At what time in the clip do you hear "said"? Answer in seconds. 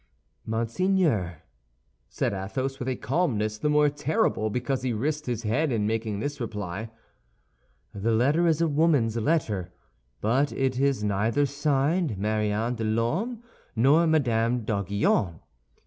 2.09-2.33